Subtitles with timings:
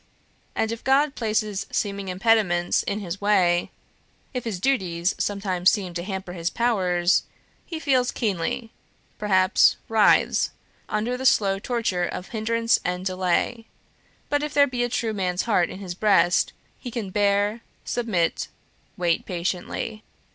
[0.55, 3.69] And if God places seeming impediments in his way
[4.33, 7.21] if his duties sometimes seem to hamper his powers
[7.67, 8.71] he feels keenly,
[9.19, 10.49] perhaps writhes,
[10.89, 13.67] under the slow torture of hindrance and delay;
[14.27, 18.47] but if there be a true man's heart in his breast, he can bear, submit,
[18.97, 20.01] wait patiently.